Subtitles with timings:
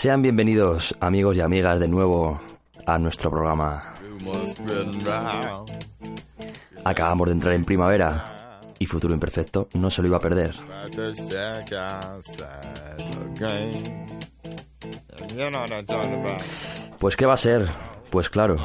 [0.00, 2.40] Sean bienvenidos amigos y amigas de nuevo
[2.86, 3.82] a nuestro programa.
[6.82, 10.54] Acabamos de entrar en primavera y Futuro Imperfecto no se lo iba a perder.
[16.98, 17.68] Pues ¿qué va a ser?
[18.08, 18.56] Pues claro.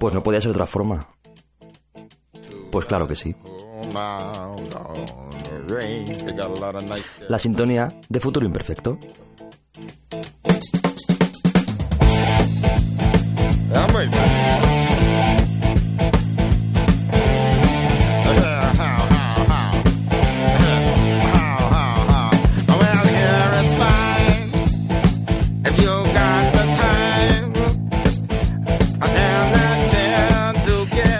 [0.00, 0.98] Pues no podía ser de otra forma.
[2.72, 3.32] Pues claro que sí.
[7.28, 8.98] La sintonía de Futuro Imperfecto.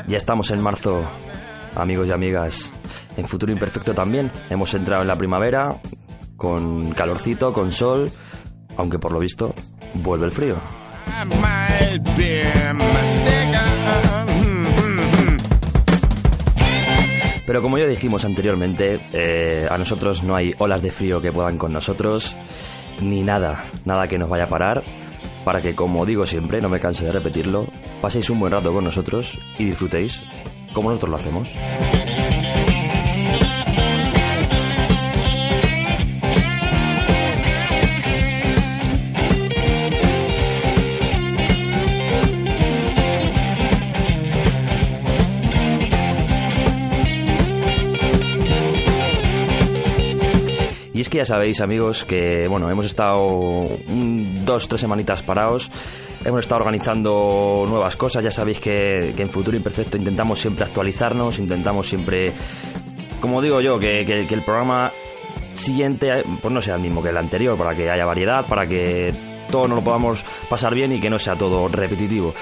[0.06, 1.04] Ya estamos en marzo,
[1.76, 2.72] amigos y amigas.
[3.18, 4.32] En Futuro Imperfecto también.
[4.48, 5.78] Hemos entrado en la primavera
[6.36, 8.10] con calorcito, con sol,
[8.78, 9.54] aunque por lo visto
[9.94, 10.56] vuelve el frío.
[17.48, 21.56] Pero como ya dijimos anteriormente, eh, a nosotros no hay olas de frío que puedan
[21.56, 22.36] con nosotros,
[23.00, 24.82] ni nada, nada que nos vaya a parar,
[25.46, 27.66] para que, como digo siempre, no me canso de repetirlo,
[28.02, 30.20] paséis un buen rato con nosotros y disfrutéis
[30.74, 31.54] como nosotros lo hacemos.
[51.08, 55.70] Que ya sabéis, amigos, que bueno, hemos estado un, dos, tres semanitas parados,
[56.24, 61.88] hemos estado organizando nuevas cosas, ya sabéis que, en Futuro Imperfecto intentamos siempre actualizarnos, intentamos
[61.88, 62.32] siempre,
[63.20, 64.92] como digo yo, que, el programa
[65.52, 69.12] siguiente pues no sea el mismo que el anterior, para que haya variedad, para que
[69.50, 72.34] todos nos lo podamos pasar bien y que no sea todo repetitivo.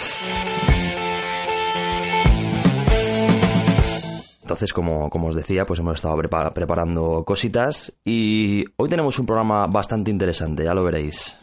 [4.47, 9.27] Entonces, como, como, os decía, pues hemos estado prepara preparando cositas y hoy tenemos un
[9.27, 11.37] programa bastante interesante, ya lo veréis.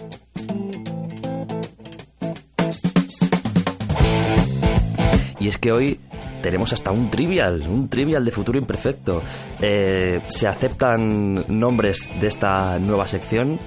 [5.38, 6.00] Y es que hoy
[6.42, 9.22] tenemos hasta un trivial, un trivial de futuro imperfecto.
[9.60, 13.60] Eh, se aceptan nombres de esta nueva sección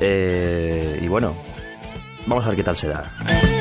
[0.00, 1.36] eh, y bueno,
[2.26, 3.55] vamos a ver qué tal se da.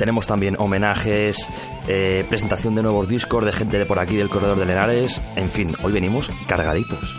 [0.00, 1.46] Tenemos también homenajes,
[1.86, 5.20] eh, presentación de nuevos discos de gente de por aquí del Corredor de Lenares.
[5.36, 7.14] En fin, hoy venimos cargaditos.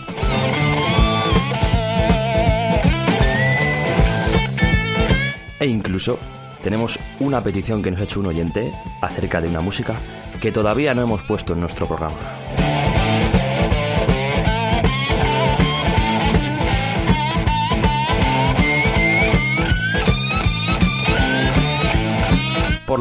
[5.59, 6.17] E incluso
[6.63, 9.99] tenemos una petición que nos ha hecho un oyente acerca de una música
[10.41, 12.80] que todavía no hemos puesto en nuestro programa.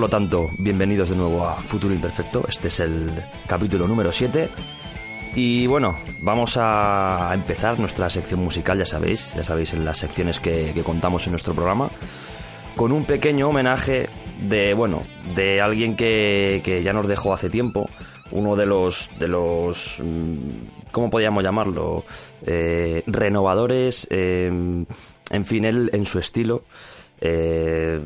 [0.01, 2.43] Lo tanto, bienvenidos de nuevo a Futuro Imperfecto.
[2.49, 3.11] Este es el
[3.47, 4.49] capítulo número 7.
[5.35, 10.41] Y bueno, vamos a empezar nuestra sección musical, ya sabéis, ya sabéis en las secciones
[10.41, 11.91] que, contamos en nuestro programa,
[12.77, 14.09] con un pequeño homenaje
[14.41, 15.01] de, bueno,
[15.35, 17.91] de alguien que, que ya nos dejó hace tiempo,
[18.31, 20.03] uno de los, de los,
[20.93, 22.05] ¿cómo podríamos llamarlo?
[22.47, 24.47] Eh, renovadores, eh,
[25.31, 26.65] en fin, él en su estilo.
[27.21, 28.01] Eh,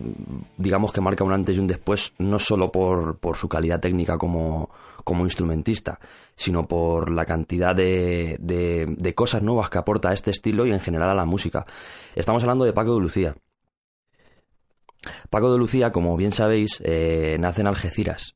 [0.57, 4.19] digamos que marca un antes y un después, no solo por, por su calidad técnica
[4.19, 4.71] como,
[5.05, 6.01] como, instrumentista,
[6.35, 10.81] sino por la cantidad de, de, cosas nuevas que aporta a este estilo y en
[10.81, 11.65] general a la música.
[12.17, 13.37] Estamos hablando de Paco de Lucía.
[15.31, 18.35] Paco de Lucía, como bien sabéis, eh, nace en Algeciras,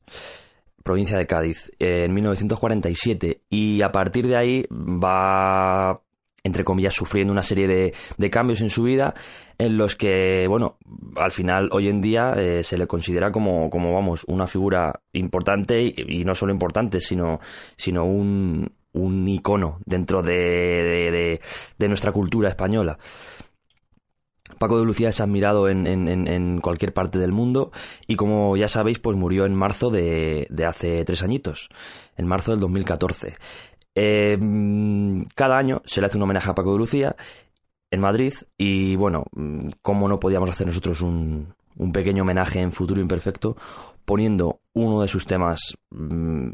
[0.83, 6.01] provincia de Cádiz, en 1947 y a partir de ahí va
[6.49, 9.13] entre comillas, sufriendo una serie de, de, cambios en su vida
[9.57, 10.77] en los que, bueno,
[11.15, 15.81] al final hoy en día eh, se le considera como, como, vamos, una figura importante
[15.81, 17.39] y, no solo importante, sino,
[17.75, 21.39] sino un, un icono dentro de, de,
[21.77, 22.97] de, nuestra cultura española.
[24.57, 27.71] Paco de Lucía es admirado en, en, cualquier parte del mundo
[28.07, 31.69] y como ya sabéis, pues murió en marzo de, de hace tres añitos,
[32.17, 33.37] en marzo del 2014.
[33.95, 34.37] Eh,
[35.35, 37.15] cada año se le hace un homenaje a Paco de Lucía
[37.91, 39.25] en Madrid y bueno,
[39.81, 43.55] ¿cómo no podíamos hacer nosotros un, un pequeño homenaje en Futuro Imperfecto
[44.05, 46.49] poniendo uno de sus temas, mm,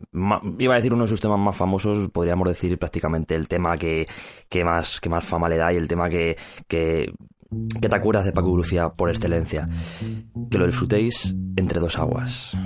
[0.59, 4.07] iba a decir uno de sus temas más famosos, podríamos decir prácticamente el tema que,
[4.49, 7.11] que, más, que más fama le da y el tema que, que,
[7.81, 9.67] que te acuerdas de Paco Lucía por excelencia.
[10.51, 12.57] Que lo disfrutéis entre dos aguas.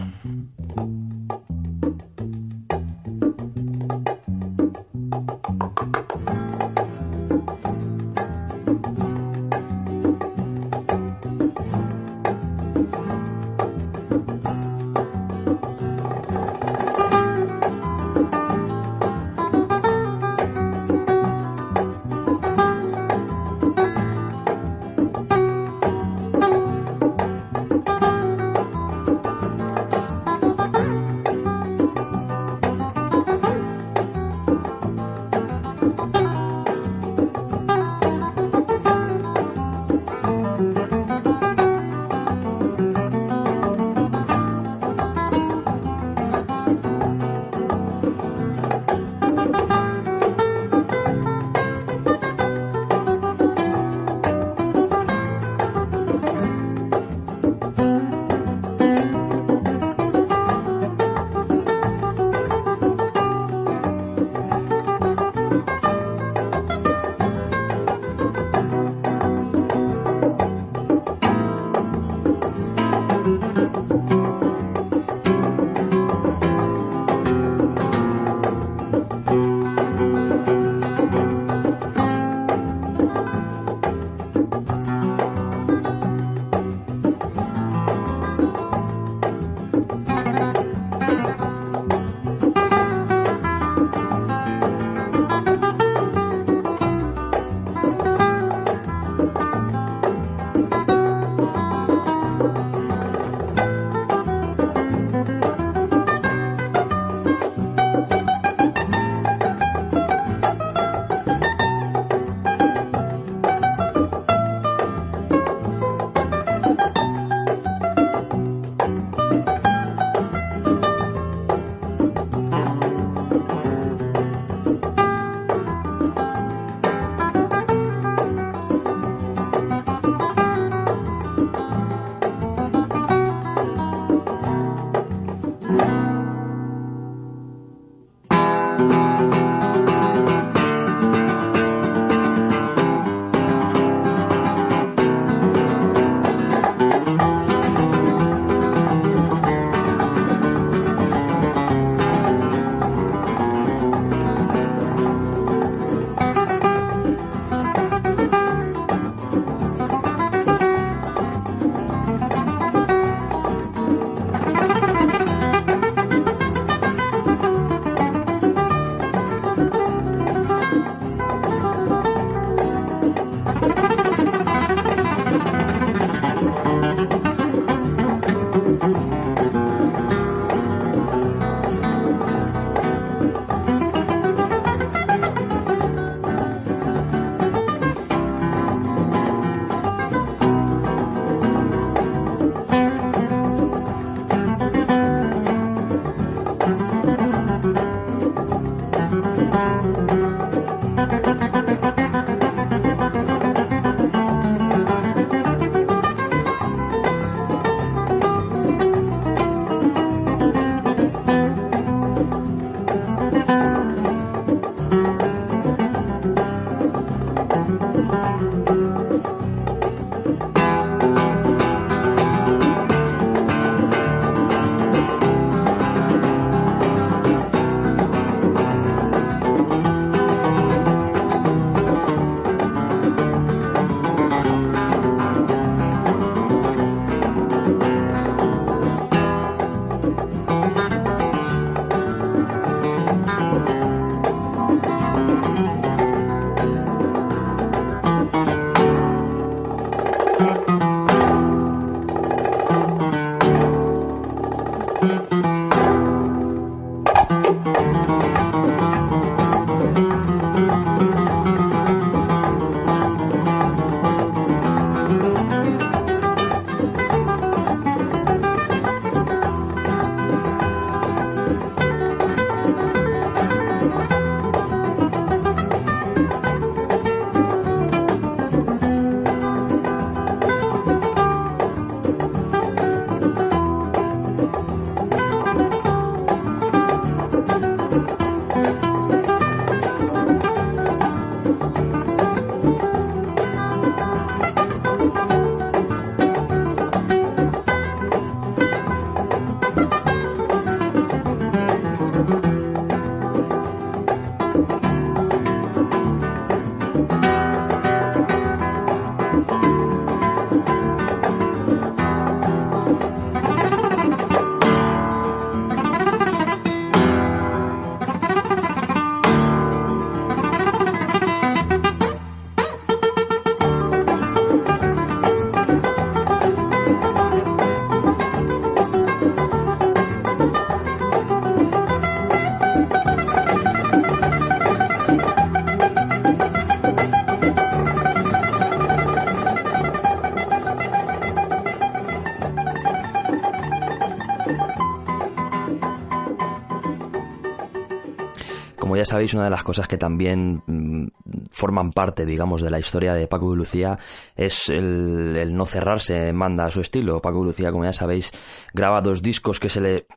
[349.10, 351.08] Sabéis, una de las cosas que también mm,
[351.52, 353.98] forman parte, digamos, de la historia de Paco de Lucía
[354.36, 357.22] es el, no cerrarse en banda a su estilo.
[357.22, 358.32] Paco de Lucía, como ya sabéis,
[358.74, 360.08] graba dos discos que se le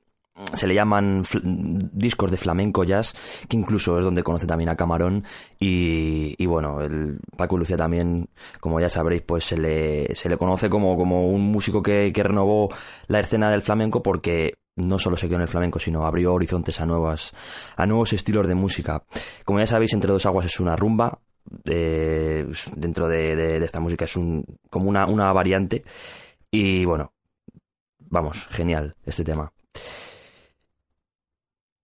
[0.55, 1.25] se le llaman
[1.93, 3.15] discos de flamenco jazz,
[3.49, 5.25] que incluso es donde conoce también a Camarón.
[5.61, 10.71] Y, bueno, el Paco Lucía también, como ya sabréis, pues se le, se le conoce
[10.71, 12.71] como, como un músico que, que renovó
[13.09, 16.81] la escena del flamenco porque no solo se quedó en el flamenco, sino abrió horizontes
[16.81, 17.33] a nuevas,
[17.76, 19.02] a nuevos estilos de música.
[19.45, 21.19] Como ya sabéis, Entre dos aguas es una rumba.
[21.45, 25.85] dentro de, esta música es un, como una, una variante.
[26.50, 27.12] Y bueno,
[27.99, 29.52] vamos, genial este tema.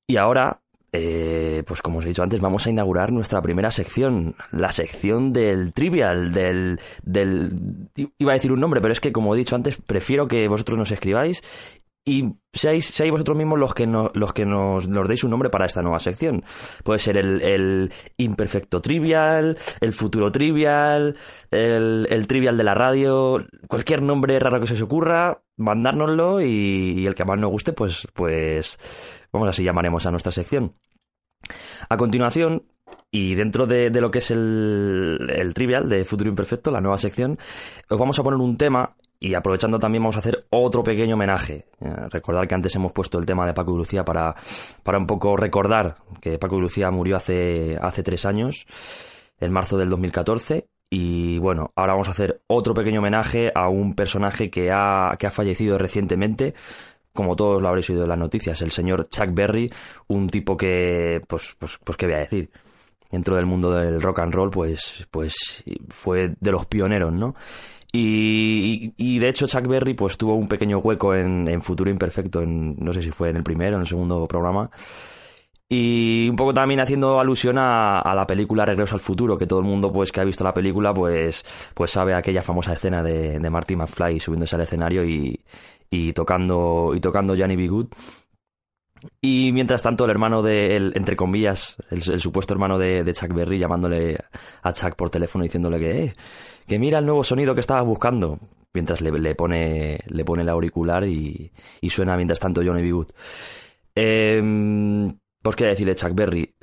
[0.07, 4.37] Y ahora, eh, pues como os he dicho antes, vamos a inaugurar nuestra primera sección,
[4.52, 7.90] la sección del trivial, del, del...
[8.16, 10.78] Iba a decir un nombre, pero es que como he dicho antes, prefiero que vosotros
[10.78, 11.42] nos escribáis
[12.09, 12.25] y
[12.55, 15.83] seáis, seáis vosotros mismos los que, los que nos, nos, deis un nombre para esta
[15.83, 16.43] nueva sección.
[16.83, 21.19] Puede ser el, imperfecto trivial, el futuro trivial,
[21.50, 27.15] el, trivial de la radio, cualquier nombre raro que se os ocurra, mandárnoslo y, el
[27.15, 28.79] que más nos guste, pues, pues,
[29.31, 30.75] vamos así llamaremos a nuestra sección.
[31.91, 32.65] A continuación,
[33.11, 36.97] y dentro de, de, lo que es el, el, trivial de Futuro Imperfecto, la nueva
[36.97, 37.38] sección,
[37.88, 41.67] os vamos a poner un tema y aprovechando también vamos a hacer otro pequeño homenaje.
[41.81, 44.35] Eh, recordar que antes hemos puesto el tema de Paco y Lucía para,
[44.83, 48.67] para un poco recordar que Paco y Lucía murió hace, hace tres años,
[49.41, 50.69] en marzo del 2014.
[50.91, 55.27] Y bueno, ahora vamos a hacer otro pequeño homenaje a un personaje que ha, que
[55.27, 56.55] ha fallecido recientemente,
[57.13, 59.71] como todos lo habréis oído en las noticias, el señor Chuck Berry,
[60.07, 62.51] un tipo que, pues, pues, pues, ¿qué voy a decir?
[63.11, 67.35] Dentro del mundo del rock and roll, pues, pues fue de los pioneros, ¿no?
[67.90, 72.92] Y, de hecho Chuck Berry pues tuvo un pequeño hueco en, Futuro Imperfecto, en, no
[72.92, 74.71] sé si fue en el primero o en el segundo programa.
[75.71, 79.66] Y un poco también haciendo alusión a, la película Regreso al Futuro, que todo el
[79.66, 83.50] mundo pues que ha visto la película pues, pues sabe aquella famosa escena de, de
[83.50, 85.40] Marty McFly subiéndose al escenario y,
[85.90, 87.68] y tocando y tocando Johnny B.
[87.68, 87.87] Good.
[89.21, 93.59] Y mientras tanto, el hermano de, entre comillas, el, supuesto hermano de, de, Chuck Berry
[93.59, 94.19] llamándole
[94.62, 96.12] a Chuck por teléfono diciéndole que, eh,
[96.67, 98.38] que mira el nuevo sonido que estaba buscando.
[98.75, 101.50] Mientras le, le, pone, le pone el auricular y,
[101.81, 102.93] y suena mientras tanto Johnny B.
[102.93, 103.09] Good.
[103.95, 105.11] Eh,
[105.43, 106.55] pues qué decirle Chuck Berry,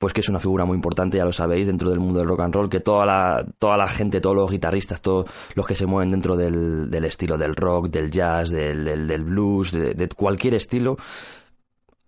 [0.00, 2.40] pues que es una figura muy importante, ya lo sabéis, dentro del mundo del rock
[2.40, 5.84] and roll, que toda la, toda la gente, todos los guitarristas, todos los que se
[5.84, 10.54] mueven dentro del, del estilo del rock, del jazz, del, del, blues, de, de, cualquier
[10.54, 10.96] estilo,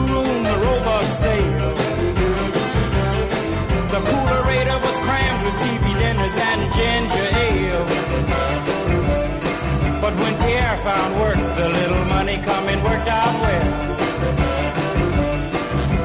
[12.43, 13.67] coming worked out well.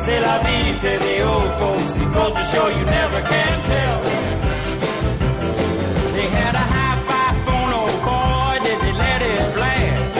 [0.04, 1.92] C'est la vie, say the old folks.
[1.94, 4.02] The culture show you never can tell.
[6.14, 10.14] They had a hi-fi phone, oh boy, did they let it blast.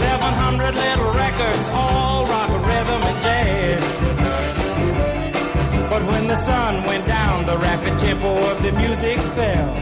[0.00, 3.84] 700 little records, all rock, rhythm, and jazz.
[5.90, 9.81] But when the sun went down, the rapid tempo of the music fell.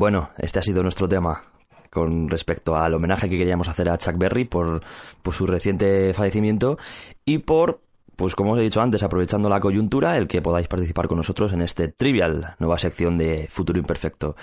[0.00, 1.42] Bueno, este ha sido nuestro tema
[1.90, 4.80] con respecto al homenaje que queríamos hacer a Chuck Berry por,
[5.22, 6.78] por su reciente fallecimiento
[7.26, 7.82] y por,
[8.16, 11.52] pues como os he dicho antes, aprovechando la coyuntura, el que podáis participar con nosotros
[11.52, 14.36] en este Trivial, nueva sección de Futuro Imperfecto.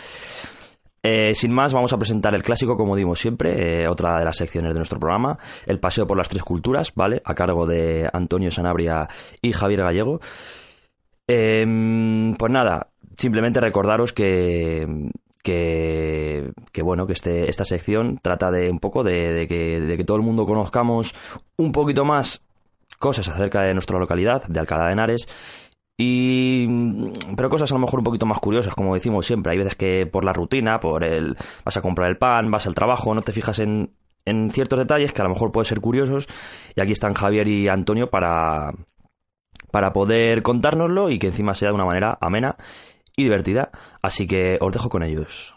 [1.01, 4.37] Eh, sin más, vamos a presentar el clásico, como dimos siempre, eh, otra de las
[4.37, 7.19] secciones de nuestro programa, El Paseo por las Tres Culturas, ¿vale?
[7.25, 9.07] A cargo de Antonio Sanabria
[9.41, 10.19] y Javier Gallego.
[11.25, 14.85] Em, pues nada, simplemente recordaros que,
[15.47, 20.17] que, bueno, que este, esta sección trata de un poco de, que, de que todo
[20.17, 21.15] el mundo conozcamos
[21.55, 22.41] un poquito más
[22.99, 25.27] cosas acerca de nuestra localidad, de Alcalá de Henares,
[25.99, 26.67] y
[27.35, 29.53] pero cosas a lo mejor un poquito más curiosas, como decimos siempre.
[29.53, 32.75] Hay veces que por la rutina, por el vas a comprar el pan, vas al
[32.75, 33.91] trabajo, no te fijas en,
[34.25, 36.27] en ciertos detalles que a lo mejor pueden ser curiosos.
[36.75, 38.73] Y aquí están Javier y Antonio para,
[39.71, 42.57] para poder contárnoslo y que encima sea de una manera amena
[43.17, 43.71] y divertida.
[44.01, 45.56] Así que os dejo con ellos.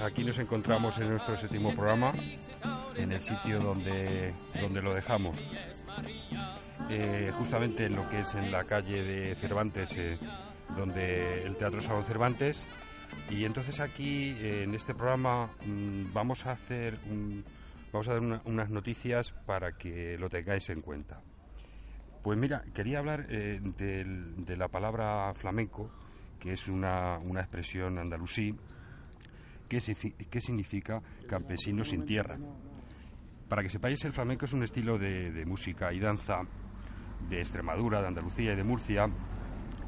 [0.00, 2.12] Aquí nos encontramos en nuestro séptimo programa,
[2.96, 5.38] en el sitio donde, donde lo dejamos.
[6.90, 10.18] Eh, justamente en lo que es en la calle de Cervantes, eh,
[10.76, 12.66] donde el Teatro Salón Cervantes,
[13.28, 17.44] Y entonces aquí, eh, en este programa, mm, vamos a hacer un-
[17.92, 21.20] vamos a dar una- unas noticias para que lo tengáis en cuenta.
[22.22, 25.90] Pues mira, quería hablar eh, del- de la palabra flamenco,
[26.40, 28.54] que es una, una expresión andalusí,
[29.78, 32.38] que significa campesino sin tierra.
[33.48, 36.42] Para que sepáis, el flamenco es un estilo de, de música y danza
[37.28, 39.08] de Extremadura, de Andalucía y de Murcia,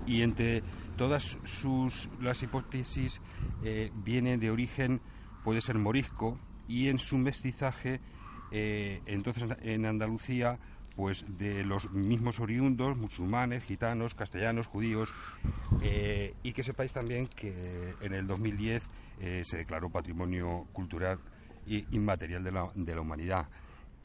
[0.06, 0.62] y entre
[0.96, 3.20] todas sus las hipótesis
[3.62, 5.00] eh, viene de origen
[5.42, 8.00] puede ser morisco y en su mestizaje
[8.50, 10.58] eh, entonces en Andalucía
[10.96, 15.12] pues de los mismos oriundos musulmanes gitanos castellanos judíos
[15.82, 18.88] eh, y que sepáis también que en el 2010
[19.20, 21.18] eh, se declaró patrimonio cultural
[21.66, 23.46] i- inmaterial de la, de la humanidad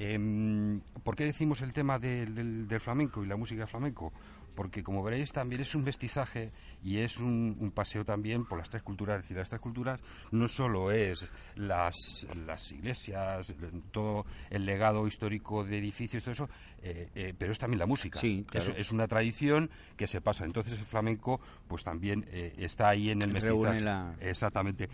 [0.02, 4.14] Em, ¿Por qué decimos el tema del flamenco y la música flamenco?
[4.56, 6.52] Porque, como veréis, también es un vestizaje
[6.84, 9.18] y es un, un paseo también por las tres culturas.
[9.18, 10.00] Es decir, las tres culturas
[10.32, 11.96] no solo es las,
[12.46, 13.54] las iglesias,
[13.92, 16.50] todo el legado histórico de edificios, todo eso,
[16.82, 18.20] eh, eh, pero es también la música.
[18.20, 18.72] Sí, claro.
[18.74, 20.46] es, es una tradición que se pasa.
[20.46, 23.82] Entonces, el flamenco, pues también eh, está ahí en el Reúne mestizaje.
[23.82, 24.90] la- Exactamente.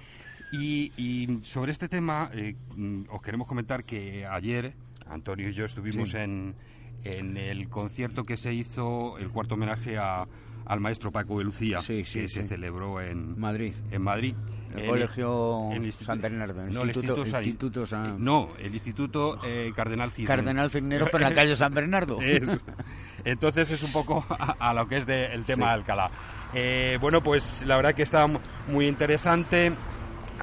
[0.51, 2.29] Y, y sobre este tema
[2.75, 4.73] mm, os queremos comentar que ayer
[5.07, 6.17] Antonio y yo estuvimos Sí.
[6.17, 6.55] en,
[7.05, 10.25] en el concierto que se hizo, el cuarto homenaje a-
[10.65, 12.47] al maestro Paco de Lucía, Sí, sí, que se sí.
[12.47, 13.73] celebró en Madrid.
[13.91, 14.35] En Madrid.
[14.73, 18.49] El En- colegio en el San Bernardo, el No, el instituto- San- instituto San- No,
[18.59, 20.35] el instituto eh, Cardenal Cisneros.
[20.35, 22.19] Cardenal Cisneros, pero en la calle San Bernardo.
[22.19, 22.59] Es-
[23.23, 26.09] entonces es un poco a, a lo que es de- el tema de Alcalá.
[26.53, 29.71] Eh, bueno, pues la verdad que está mu- muy interesante.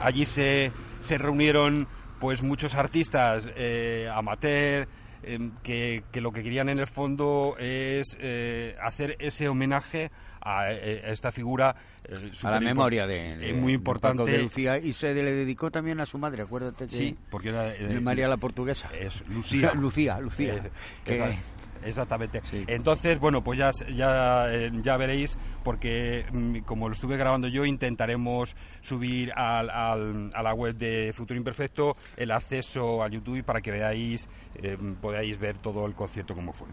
[0.00, 1.86] Allí se, se reunieron
[2.18, 4.86] pues muchos artistas eh, amateur
[5.22, 10.72] em, que, que lo que querían en el fondo es eh, hacer ese homenaje a,
[10.72, 14.78] eh, a esta figura eh, a la memoria de, eh, de- muy importante de Lucía
[14.78, 18.26] y se le dedicó también a su madre, acuérdate que sí porque era eh, María
[18.28, 18.90] la portuguesa.
[18.98, 20.54] es Lucía Lucía, Lucía.
[20.56, 20.70] Eh,
[21.04, 21.38] que-
[21.84, 22.40] Exactamente.
[22.42, 22.64] Sí.
[22.68, 27.64] Entonces, bueno, pues ya, ya, eh, ya veréis, porque mm, como lo estuve grabando yo,
[27.64, 33.60] intentaremos subir al, al- a la web de Futuro Imperfecto el acceso a YouTube para
[33.60, 34.28] que veáis,
[34.62, 36.68] eh, podáis ver todo el concierto como fue.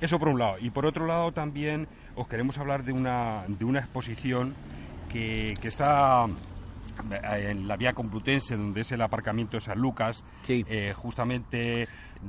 [0.00, 0.56] Eso por un lado.
[0.60, 4.54] Y por otro lado también os queremos hablar de una, de una exposición
[5.12, 6.26] que, que está
[7.44, 10.64] en la vía Complutense, donde es el aparcamiento de San Lucas, Sí.
[10.68, 11.86] eh, justamente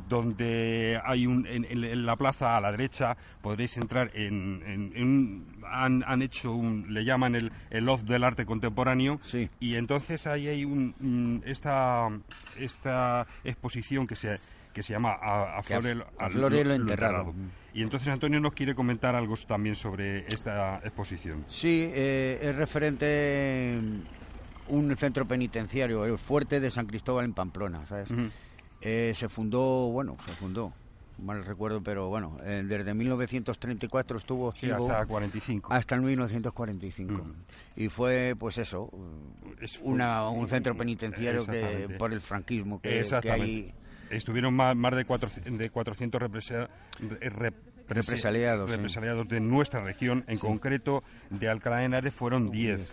[0.07, 5.03] donde hay un en, en- la plaza a la derecha podréis entrar en, en- en
[5.07, 9.49] un- han, han hecho un le llaman el el loft del arte contemporáneo Sí.
[9.59, 12.09] y entonces ahí hay un, esta
[12.57, 14.39] esta exposición que se
[14.73, 17.33] que se llama a, a Flore- lo enterrado.
[17.73, 23.77] y entonces Antonio nos quiere comentar algo también sobre esta exposición Sí, eh, es referente
[24.67, 28.09] un centro penitenciario, el Fuerte de San Cristóbal en Pamplona, ¿sabes?
[28.81, 30.71] Eh, se fundó, bueno, se fundó,
[31.21, 37.13] mal recuerdo, pero bueno, eh, desde 1934 estuvo Sí, hasta 45 hasta el 1945.
[37.13, 37.23] Ujú.
[37.75, 38.89] Y fue, pues eso,
[39.61, 43.43] Es- una, un centro penitenciario que por el franquismo que, que Exactamente.
[43.45, 43.73] hay
[44.17, 46.67] Estuvieron más, más de, cuatro, de 400 represa-
[46.99, 47.53] re- represe-
[47.89, 48.75] Represaliados, sí.
[48.75, 52.87] represaliados de nuestra región, en concreto de Alcalá de Henares fueron 10.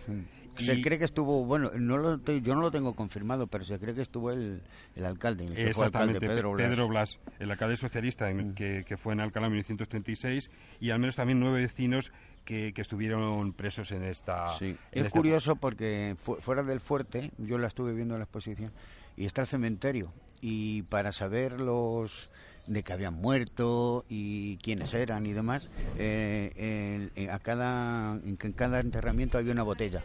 [0.57, 3.93] Se cree que estuvo, bueno, no lo, yo no lo tengo confirmado, pero se cree
[3.95, 4.61] que estuvo el,
[4.95, 6.67] el alcalde, el que fue alcalde, Exactamente, Pedro Blas.
[6.69, 10.99] Pedro Blas, el alcalde socialista en- que, que fue en Alcalá en 1936 y al
[10.99, 12.11] menos también nueve vecinos
[12.45, 14.57] que, que estuvieron presos en esta...
[14.57, 14.65] Sí.
[14.67, 18.23] en Es esta- curioso porque fu- fuera del fuerte, yo la estuve viendo en la
[18.25, 18.71] exposición,
[19.15, 20.11] y está el cementerio.
[20.41, 22.29] Y para saber los
[22.67, 28.35] de que habían muerto y quiénes eran y demás, eh, en- en- a cada, en
[28.35, 30.03] cada enterramiento había una botella.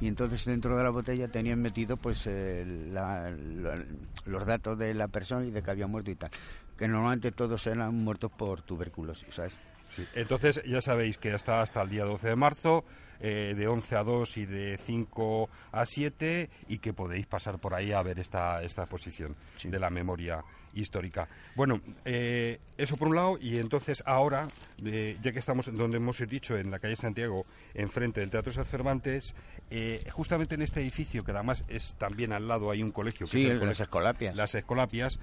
[0.00, 3.84] Y entonces dentro de la botella tenían metido pues el- la- la-
[4.26, 6.30] los datos de la persona y de que había muerto y tal.
[6.76, 9.54] Que normalmente todos eran muertos por tuberculosis, ¿sabes?
[9.90, 10.04] Sí.
[10.14, 12.84] Entonces ya sabéis que está hasta el día 12 de marzo,
[13.20, 17.72] eh, de 11 a 2 y de 5 a 7 y que podéis pasar por
[17.74, 19.68] ahí a ver esta, esta exposición Sí.
[19.70, 20.42] de la memoria
[20.80, 21.28] histórica.
[21.54, 24.46] Bueno, eh, eso por un lado y entonces ahora,
[24.84, 28.64] eh, ya que estamos donde hemos dicho, en la calle Santiago, enfrente del Teatro San
[28.64, 29.34] Cervantes,
[29.70, 33.32] eh, justamente en este edificio, que además es también al lado hay un colegio, que
[33.32, 34.36] Sí, es el las colegio- Escolapias.
[34.36, 35.18] las Escolapias,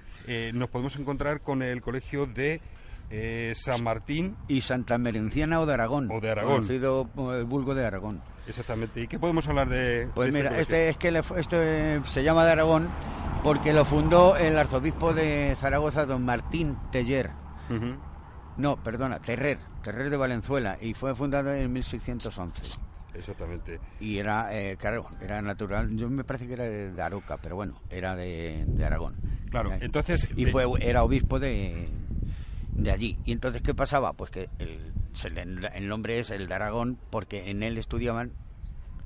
[0.52, 2.60] nos podemos encontrar con el colegio de
[3.10, 6.10] eh, San Martín y Santa Merenciana o de Aragón.
[6.10, 6.56] O de Aragón.
[6.56, 8.20] Conocido el vulgo de Aragón.
[8.46, 9.00] Exactamente.
[9.00, 11.20] ¿Y qué podemos hablar de, Pues de mira, este es que le
[11.52, 12.88] eh, se llama de Aragón
[13.42, 17.30] porque lo fundó el arzobispo de Zaragoza, don Martín Teller.
[18.56, 22.62] No, perdona, Terrer, Terrer de Valenzuela, y fue fundado en 1611.
[23.14, 23.80] Exactamente.
[24.00, 25.96] Y era, eh, claro, era natural.
[25.96, 29.16] Yo me parece que era de, de Aroca, pero bueno, era de, de Aragón.
[29.50, 31.88] Claro, Eh, entonces, Y fue, era obispo de,
[32.74, 33.18] de allí.
[33.24, 34.12] Y entonces, ¿qué pasaba?
[34.12, 34.92] Pues que el,
[35.74, 38.32] el nombre es el de Aragón porque en él estudiaban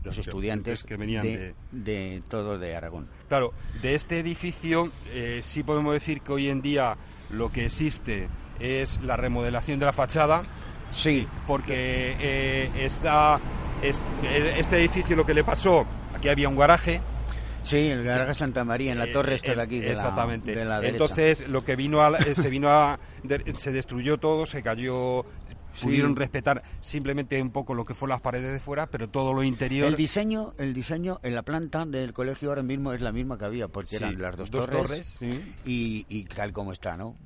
[0.05, 3.09] los estudiantes que venían de, de todo de Aragón.
[3.29, 3.53] Claro,
[3.83, 6.97] de este edificio eh, sí podemos decir que hoy en día
[7.31, 8.29] lo que existe
[8.61, 10.43] es la remodelación de la fachada,
[10.91, 13.39] Sí, porque eh, está
[13.83, 15.85] es- eh, este edificio lo que le pasó,
[16.17, 17.03] aquí había un garaje,
[17.69, 20.55] sí, el Garaje Santa María en la eh, torre esta de eh, aquí, de exactamente.
[20.55, 20.89] la, de la.
[20.89, 22.99] Entonces lo que vino a, eh, se vino a
[23.55, 25.25] se destruyó todo, se cayó,
[25.83, 29.43] pudieron respetar simplemente un poco lo que fue las paredes de fuera, pero todo lo
[29.43, 29.87] interior.
[29.87, 33.45] El diseño, el diseño en la planta del colegio ahora mismo es la misma que
[33.45, 35.55] había, porque Sí, eran las dos, dos torres, torres, sí.
[35.65, 37.17] y, y tal como está, ¿no?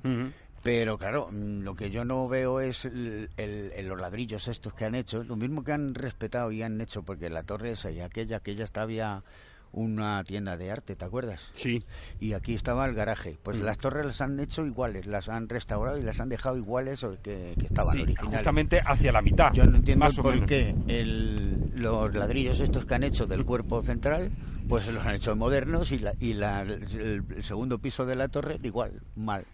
[0.61, 4.85] Pero claro, mm, lo que yo no veo es el- el- los ladrillos estos que
[4.85, 7.99] han hecho, lo mismo que han respetado y han hecho, porque la torre esa y
[7.99, 9.23] aquella, aquella estaba
[9.73, 11.49] una tienda de arte, ¿te acuerdas?
[11.53, 11.83] Sí.
[12.19, 13.37] Y aquí estaba el garaje.
[13.43, 17.05] Pues las torres las han hecho iguales, las han restaurado y las han dejado iguales
[17.21, 18.35] que, que estaban Sí, originales.
[18.37, 19.51] justamente hacia la mitad.
[19.53, 23.81] Yo no entiendo más por qué el- los ladrillos estos que han hecho del cuerpo
[23.81, 24.31] central,
[24.69, 26.83] pues los han hecho modernos y, la, y la- el,
[27.35, 29.45] el segundo piso de la torre igual, mal.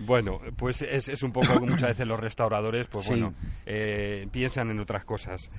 [0.00, 3.10] Bueno, pues es, es un poco que muchas veces los restauradores, pues Sí.
[3.12, 3.34] bueno,
[3.66, 5.50] eh, piensan en otras cosas.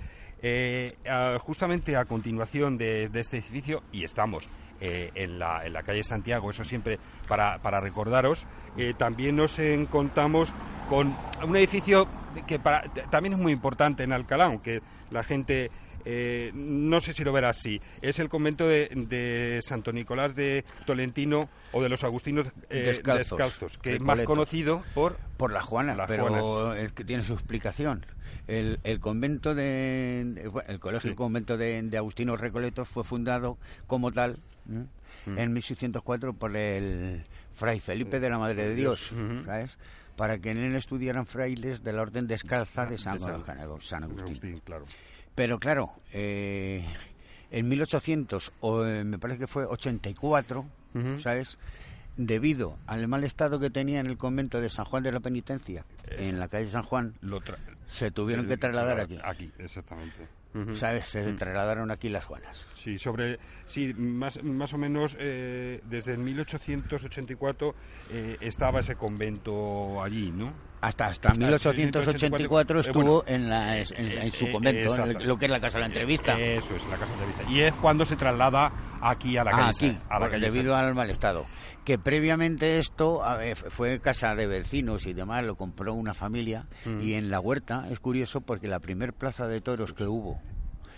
[0.45, 4.49] Eh, ah, justamente a continuación de, este edificio, y estamos
[4.81, 8.45] eh, en, la, en la calle Santiago, eso siempre para, para recordaros,
[8.77, 10.51] eh, también nos encontramos
[10.89, 11.15] con
[11.47, 12.09] un edificio
[12.45, 15.71] que para, también es muy importante en Alcalá, aunque la gente
[16.05, 17.81] eh, no sé si lo verá así.
[18.01, 23.37] Es el convento de, de Santo Nicolás de Tolentino o de los Agustinos eh, Descalzos,
[23.37, 26.77] descalzos, que es más conocido por Por las Juanas, Las pero Juanas.
[26.83, 28.05] es que tiene su explicación.
[28.47, 31.15] El, el convento de, el colegio Sí.
[31.15, 34.39] convento de, de Agustinos Recoletos fue fundado como tal
[34.69, 34.83] ¿eh?
[35.25, 35.37] Mm.
[35.37, 37.23] en 1604 por el
[37.55, 39.45] fray Felipe de la Madre de Dios, Ujú.
[39.45, 39.77] ¿sabes?
[40.17, 43.81] Para que en él estudiaran frailes de la orden descalza de San, de San- San-
[43.81, 44.19] San Agustín.
[44.25, 44.85] Agustín, claro.
[45.35, 46.85] Pero claro, eh,
[47.51, 51.19] en 1800, o eh, me parece que fue 84, Ujú.
[51.19, 51.57] ¿sabes?
[52.15, 55.83] Debido al mal estado que tenía en el convento de San Juan de la Penitencia,
[56.07, 57.41] en la calle San Juan, Lo
[57.87, 59.17] se tuvieron el- que trasladar aquí.
[59.23, 60.27] Aquí, exactamente.
[60.75, 61.07] ¿Sabes?
[61.07, 62.63] Se trasladaron aquí las Juanas.
[62.75, 67.73] Sí, sobre, sí, más, más o menos eh, desde el 1884
[68.11, 70.53] eh, estaba ese convento allí, ¿no?
[70.83, 75.37] Hasta, hasta 1884 eh, estuvo bueno, en, la, en, en su eh, convento, en lo
[75.37, 76.37] que es la casa de la entrevista.
[76.37, 77.51] Eh, Eso es, la casa de entrevista.
[77.53, 79.63] Y es cuando se traslada aquí a la calle.
[79.63, 81.45] Ah, aquí, a la calle debido al mal estado.
[81.85, 87.01] Que previamente esto ver, fue casa de vecinos y demás, lo compró una familia Mm.
[87.01, 90.41] y en la huerta es curioso porque la primer plaza de toros que hubo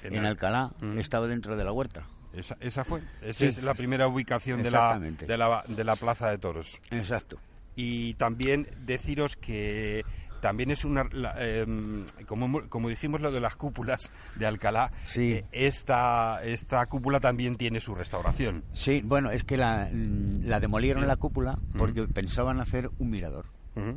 [0.03, 0.97] En en, Al- Alcalá Mm.
[0.99, 2.07] estaba dentro de la huerta.
[2.33, 3.01] Esa, esa fue.
[3.21, 3.45] Esa Sí.
[3.45, 6.81] es la primera ubicación de la, de, la, de la plaza de toros.
[6.91, 7.37] Exacto.
[7.75, 10.03] Y también deciros que
[10.41, 15.33] también es una la, em, como, como dijimos lo de las cúpulas de Alcalá Sí.
[15.33, 20.59] eh, esta esta cúpula también tiene su restauración Sí, bueno, es que la, mm, la
[20.59, 23.45] demolieron la cúpula porque pensaban hacer un mirador.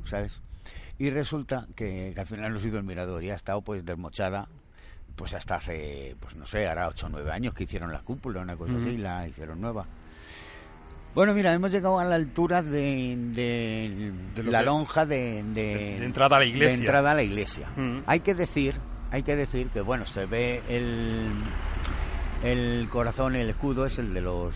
[0.04, 0.40] ¿sabes?
[0.98, 3.84] Y resulta que, que al final no ha sido el mirador y ha estado pues
[3.84, 4.48] desmochada
[5.14, 8.40] pues hasta hace, pues no sé, hará 8 o 9 años que hicieron la cúpula,
[8.40, 9.84] una cosa así, la hicieron nueva.
[11.14, 13.16] Bueno, mira, hemos llegado a la altura de,
[14.34, 16.68] de la lonja de, de- entrada a la iglesia.
[16.68, 17.68] de entrada a la iglesia.
[17.76, 17.98] Mm.
[18.06, 18.74] Hay que decir,
[19.10, 21.28] hay que decir que bueno, se ve el
[22.44, 24.54] el corazón, el escudo es el de los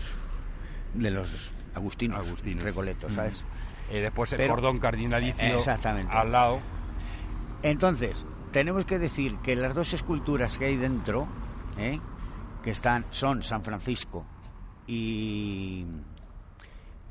[0.93, 2.63] de los agustinos, Agustinos.
[2.63, 3.15] recoletos, Mm.
[3.15, 3.43] ¿sabes?
[3.91, 6.15] Eh, después el Pero- cordón cardinalicio Exactamente.
[6.15, 6.59] al lado
[7.61, 11.27] Entonces, tenemos que decir que las dos esculturas que hay dentro,
[11.77, 11.99] ¿eh?
[12.63, 14.25] que están son San Francisco
[14.87, 15.85] y,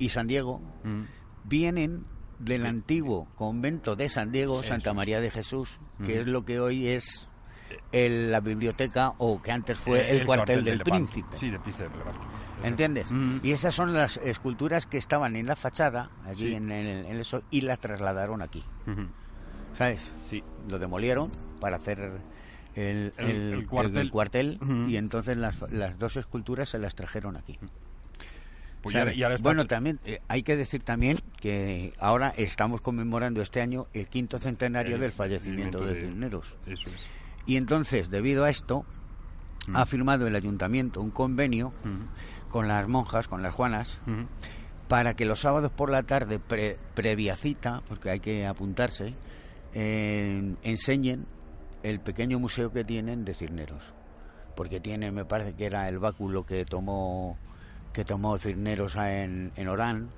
[0.04, 1.02] y San Diego, Mm.
[1.44, 2.04] vienen
[2.38, 4.92] del antiguo convento de San Diego, Santa.
[4.94, 7.28] María de Jesús, que es lo que hoy es
[7.92, 11.36] el- la biblioteca o que antes fue Eh, el, cuartel, del príncipe.
[11.36, 11.86] sí del príncipe.
[11.86, 12.20] Eso.
[12.64, 13.10] ¿Entiendes?
[13.12, 13.38] Mm.
[13.42, 16.54] Y esas son las esculturas que estaban en la fachada, allí Sí.
[16.54, 18.62] en, el- en eso, y las trasladaron aquí.
[19.74, 20.12] ¿Sabes?
[20.18, 22.12] sí Lo demolieron para hacer el,
[22.74, 23.52] El- el- el
[23.98, 24.58] el cuartel.
[24.88, 27.58] y entonces las, las dos esculturas se las trajeron aquí.
[28.82, 34.08] Pues Bueno, también eh, hay que decir también que ahora estamos conmemorando este año el
[34.08, 36.56] quinto centenario el del fallecimiento de, de- Cisneros.
[36.66, 37.06] eso es
[37.46, 38.84] Y entonces, debido a esto,
[39.68, 39.76] Mm.
[39.76, 42.50] ha firmado el ayuntamiento un convenio Ujú.
[42.50, 44.26] con las monjas, con las juanas, Ujú.
[44.88, 49.14] para que los sábados por la tarde, pre- previa cita, porque hay que apuntarse,
[49.74, 51.26] eh, enseñen
[51.84, 53.92] el pequeño museo que tienen de Cisneros.
[54.56, 57.38] porque tiene, me parece que era el báculo que tomó
[57.92, 60.08] que tomó Cisneros en, en Orán,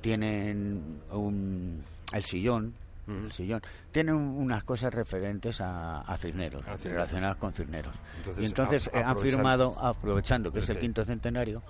[0.00, 2.74] tienen un, el sillón,
[3.08, 6.62] el sillón, tienen unas cosas referentes a, a Cisneros.
[6.84, 7.54] relacionadas con.
[7.58, 7.98] Entonces,
[8.38, 11.62] y entonces a- han firmado, aprovechando que es el quinto centenario,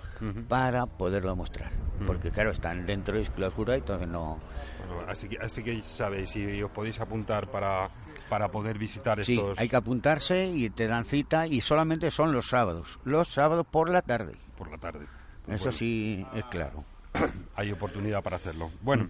[0.49, 1.71] para poderlo mostrar.
[2.05, 4.37] Porque claro, están dentro de clausura y entonces no...
[4.93, 7.89] Bueno, así, que, así que sabéis, y os podéis apuntar para,
[8.29, 12.31] para poder visitar Sí, estos hay que apuntarse y te dan cita y solamente son
[12.33, 14.33] los sábados, los sábados por la tarde.
[14.57, 15.05] por la tarde.
[15.49, 16.83] Eso bueno, sí es claro.
[17.55, 18.69] Hay oportunidad para hacerlo.
[18.81, 19.09] Bueno,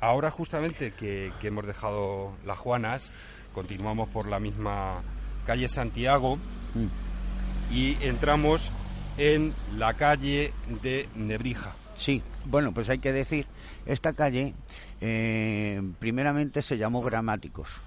[0.00, 3.12] ahora justamente que, que hemos dejado las Juanas,
[3.54, 5.02] continuamos por la misma
[5.46, 6.38] calle Santiago
[6.74, 7.72] Mm.
[7.72, 8.70] y entramos
[9.16, 11.72] en la calle de Nebrija.
[11.96, 13.46] Sí, bueno, pues hay que decir,
[13.86, 14.52] esta calle
[15.00, 17.80] eh, primeramente se llamó Gramáticos.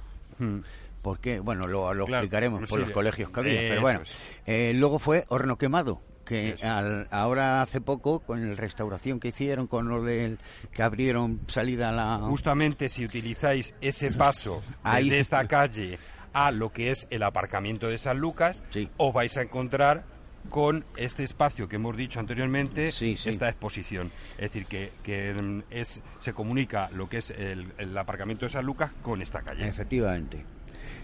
[1.02, 4.02] Porque, bueno, lo, lo Claro, explicaremos por sí, los colegios que había, pero bueno.
[4.47, 9.65] Eh, luego fue Horno Quemado, que al- ahora hace poco, con la restauración que hicieron,
[9.65, 10.38] con lo del
[10.72, 12.18] que abrieron salida a la...
[12.20, 15.10] Justamente si utilizáis ese paso Ahí.
[15.10, 15.98] de esta calle
[16.34, 18.88] a lo que es el aparcamiento de San Lucas, Sí.
[18.98, 20.04] os vais a encontrar
[20.50, 23.30] con este espacio que hemos dicho anteriormente, Sí, sí.
[23.30, 24.12] esta exposición.
[24.38, 28.50] Es decir, que, que, mm, es, se comunica lo que es el, el aparcamiento de
[28.50, 29.68] San Lucas con esta calle.
[29.68, 30.46] Efectivamente.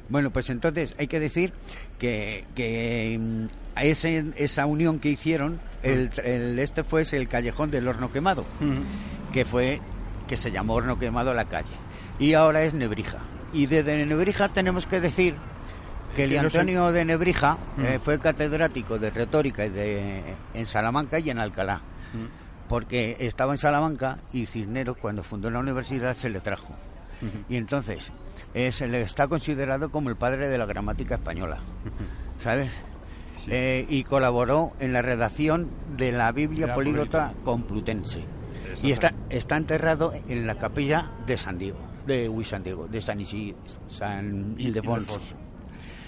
[0.10, 1.52] Bueno, pues entonces hay que decir
[2.00, 7.72] que, que mm, a ese- esa unión que hicieron, el, el- este fue el callejón
[7.72, 8.46] del horno quemado,
[9.34, 9.82] que fue
[10.28, 11.74] que se llamó horno quemado la calle.
[12.20, 13.20] Y ahora es Nebrija.
[13.54, 15.36] Y desde Nebrija tenemos que decir
[16.16, 20.22] que el Antonio de Nebrija eh, fue catedrático de retórica y de,
[20.54, 21.82] en Salamanca y en Alcalá.
[22.68, 26.74] Porque estaba en Salamanca y Cisneros, cuando fundó la universidad, se le trajo.
[27.50, 28.12] Y entonces,
[28.54, 31.60] se le está considerado como el padre de la gramática española.
[32.44, 32.72] ¿Sabes?
[33.48, 38.24] Eh, y colaboró en la redacción de la Biblia Políglota Complutense.
[38.82, 43.00] Y está, está enterrado en la capilla de San Diego, de uy, San Diego, de
[43.02, 43.56] San, Isi-
[43.88, 45.14] San Ildefonso.
[45.14, 45.36] Ildefonso.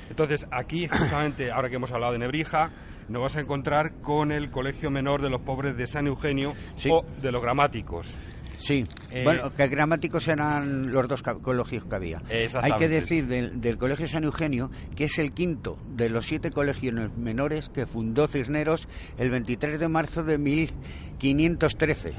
[0.10, 2.72] Entonces, aquí, justamente, ahora que hemos hablado de Nebrija,
[3.08, 6.90] nos vas a encontrar con el Colegio Menor de los Pobres de San Eugenio Sí.
[6.92, 8.18] o de los Gramáticos.
[8.58, 12.22] Sí, Eh, bueno, que gramáticos eran los dos colegios que había.
[12.62, 16.50] Hay que decir del, del Colegio San Eugenio que es el quinto de los siete
[16.50, 18.88] colegios menores que fundó Cisneros
[19.20, 22.14] el 23 de marzo de 1513.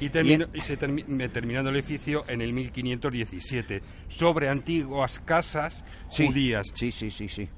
[0.00, 6.26] Y, terminó- y se termi- terminando el edificio en el 1517, sobre antiguas casas Sí,
[6.26, 6.66] judías.
[6.74, 7.48] Sí, sí, sí, sí.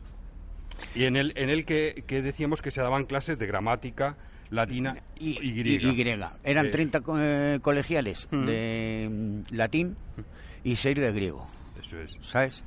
[0.95, 4.17] Y en el, en el que, que decíamos que se daban clases de gramática
[4.51, 5.89] latina y, griega.
[5.89, 6.33] Y, griega.
[6.45, 9.97] Eran Eh, 30 co- eh, colegiales de mm, latín
[10.65, 11.47] y 6 de griego,
[11.81, 12.17] Eso es.
[12.23, 12.63] ¿sabes?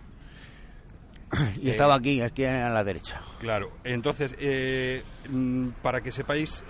[1.62, 3.22] Y Eh, estaba aquí, aquí a la derecha.
[3.40, 6.64] Claro, entonces, eh, mm, para que sepáis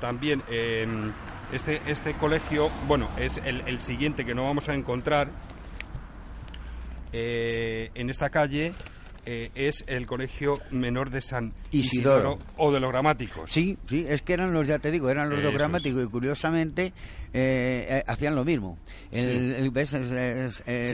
[0.00, 0.86] también, eh,
[1.52, 5.28] este, este colegio, bueno, es el, el siguiente que no vamos a encontrar
[7.12, 8.72] en esta calle,
[9.26, 12.16] eh, es el Colegio Menor de San Isidoro.
[12.34, 13.50] Isidoro, o de los Gramáticos.
[13.50, 16.86] Sí, sí, es que eran los, ya te digo, eran los Eso gramáticos y curiosamente
[17.34, 18.78] eh, eh, hacían lo mismo.
[19.10, 20.48] El, el- eh,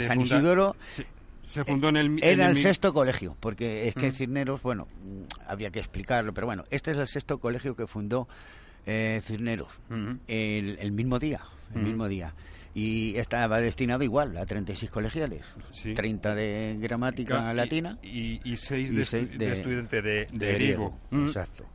[0.06, 1.06] San funda- Isidoro se,
[1.44, 2.06] se fundó en el...
[2.06, 4.12] en era el sexto colegio, porque es que Mm.
[4.12, 8.26] Cisneros, bueno, mm, había que explicarlo, pero bueno, este es el sexto colegio que fundó
[8.86, 9.78] eh, Cisneros
[10.26, 11.40] el, el mismo día,
[11.74, 12.34] el mismo día.
[12.74, 15.92] Y estaba destinado igual a 36 colegiales, Sí.
[15.94, 20.26] 30 de gramática y- latina y, y seis y de, seis estu- de estudiante de,
[20.32, 20.98] de griego.
[21.10, 21.26] Mm.
[21.26, 21.66] Exacto.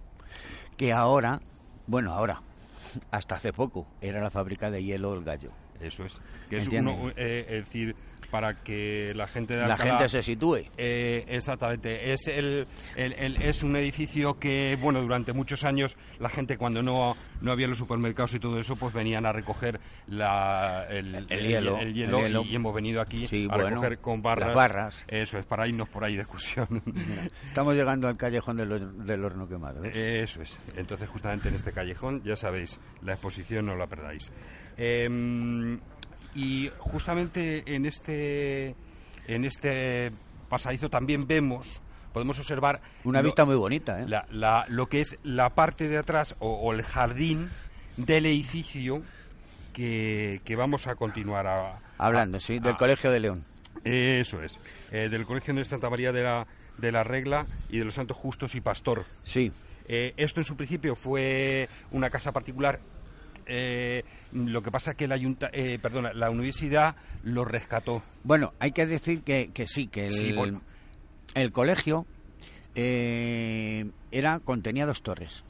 [0.76, 1.40] Que ahora,
[1.86, 2.42] bueno, ahora,
[3.12, 5.52] hasta hace poco, era la fábrica de hielo El Gallo.
[5.80, 6.20] Eso es.
[6.50, 7.96] Que es, uno, eh, es decir,
[8.32, 10.64] para que la gente de La gente se sitúe.
[10.78, 12.12] Eh, exactamente.
[12.14, 16.82] Es el, el- el- es un edificio que, bueno, durante muchos años la gente cuando
[16.84, 21.48] no, no había los supermercados y todo eso, pues venían a recoger la, el, El
[21.48, 22.44] hielo, el hielo, el hielo.
[22.44, 24.48] y, hemos venido aquí Sí, a bueno, recoger con barras.
[24.48, 25.06] las barras.
[25.08, 26.68] Eso es, para irnos por ahí de excursión.
[27.48, 29.82] Estamos llegando al callejón del, hor- del horno quemado.
[29.82, 29.96] ¿ves?
[29.96, 30.60] Eso es.
[30.76, 34.32] Entonces, justamente en este callejón, ya sabéis, la exposición no la perdáis.
[34.78, 35.80] Em,
[36.38, 38.76] y justamente en este,
[39.28, 40.12] en este
[40.50, 41.82] pasadizo también vemos,
[42.14, 44.06] podemos observar Una lo- vista muy bonita, ¿eh?
[44.08, 47.50] la- la- lo que es la parte de atrás o, o el jardín
[47.98, 49.02] del edificio
[49.74, 52.78] que, que vamos a continuar a, Hablando, sí, del.
[52.78, 53.44] Colegio de León.
[53.84, 54.60] eso es,
[54.92, 58.18] eh, del Colegio de Santa María de la, de la Regla y de los Santos
[58.18, 59.06] Justos y Pastor.
[59.24, 59.52] Sí,
[59.90, 62.80] Eh, esto en su principio fue una casa particular.
[63.48, 68.04] Eh, lo que pasa que la, ayunta, eh, perdona, la universidad lo rescató.
[68.24, 70.62] Bueno, hay que decir que, que sí, que el, Sí, bueno.
[71.36, 72.06] el colegio
[72.76, 75.44] eh, era contenía dos torres.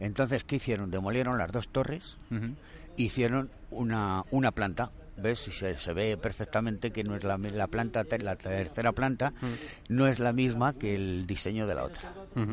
[0.00, 0.90] Entonces, ¿qué hicieron?
[0.90, 2.54] Demolieron las dos torres, ujú.
[2.96, 4.90] hicieron una, una planta.
[5.18, 5.48] ¿Ves?
[5.48, 9.32] Y se, se ve perfectamente que no es la, la planta, la tercera planta,
[9.88, 12.12] no es la misma que el diseño de la otra.
[12.34, 12.52] Ujú.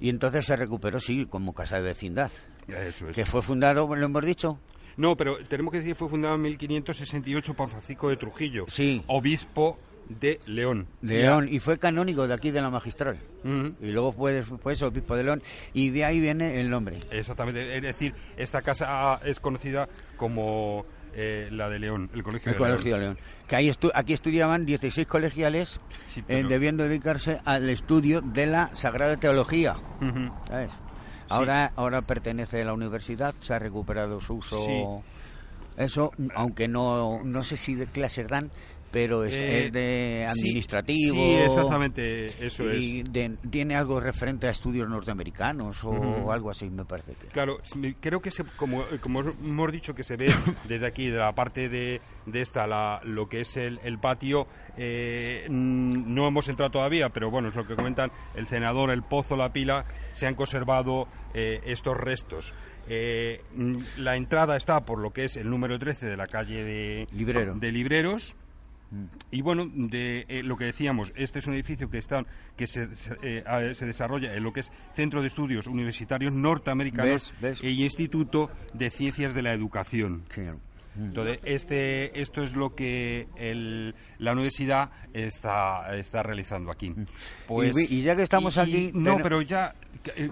[0.00, 2.30] Y entonces se recuperó, sí, como casa de vecindad.
[2.68, 3.16] Eso es.
[3.16, 4.58] Que fue fundado, lo hemos dicho,
[4.96, 9.02] No, pero tenemos que decir que fue fundado en 1568 por Francisco de Trujillo, Sí.
[9.08, 9.78] obispo
[10.08, 10.86] de León.
[11.02, 13.18] León, y fue canónigo de aquí de la magistral.
[13.44, 14.42] Y luego fue,
[14.72, 15.42] eso, obispo de León,
[15.72, 17.00] y de ahí viene el nombre.
[17.10, 20.84] Exactamente, es decir, esta casa es conocida como
[21.16, 23.18] eh, la de León, el Colegio El de Colegio de León.
[23.48, 28.74] Que ahí estu- aquí estudiaban 16 colegiales, Sí, eh, debiendo dedicarse al estudio de la
[28.74, 29.76] Sagrada Teología.
[31.28, 34.64] Ahora, ahora pertenece a la universidad, se ha recuperado su uso.
[34.66, 34.84] Sí.
[35.76, 38.50] Eso, aunque no, no sé si de clases dan,
[38.94, 41.16] pero es, Eh, es de administrativo.
[41.16, 43.12] Sí, exactamente, eso y es.
[43.12, 47.26] de- tiene algo referente a estudios norteamericanos o algo así, me parece que.
[47.26, 47.58] Claro,
[48.00, 50.26] creo que se, como, como hemos dicho que se ve
[50.68, 54.46] desde aquí, de la parte de, de esta, la, lo que es el, el patio,
[54.76, 59.02] eh, mm, no hemos entrado todavía, pero bueno, es lo que comentan el senador, el
[59.02, 62.54] pozo, la pila, se han conservado eh, estos restos.
[62.86, 66.62] Eh, mm, la entrada está por lo que es el número 13 de la calle
[66.62, 67.54] de, Librero.
[67.54, 68.36] de Libreros.
[69.30, 72.24] Y bueno, de eh, lo que decíamos, este es un edificio que está
[72.56, 77.32] que se, se, eh, se desarrolla en lo que es Centro de Estudios Universitarios Norteamericanos
[77.40, 77.60] ¿Ves?
[77.60, 77.62] ¿Ves?
[77.62, 80.22] e Instituto de Ciencias de la Educación.
[80.34, 80.42] Sí.
[80.96, 86.94] Entonces, este, esto es lo que el- la universidad está, está realizando aquí.
[87.48, 89.74] Pues, Y y ya que estamos y- y- aquí, No, ten- pero ya